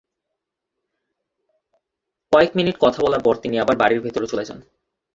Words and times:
কয়েক 2.31 2.51
মিনিট 2.55 2.75
কথা 2.79 2.99
বলার 3.01 3.21
পর 3.23 3.35
তিনি 3.43 3.55
আবার 3.59 3.75
বাড়ির 3.77 4.03
ভেতরে 4.05 4.25
চলে 4.27 4.43
যান। 4.45 4.59